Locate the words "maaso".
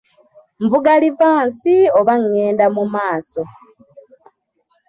2.93-3.43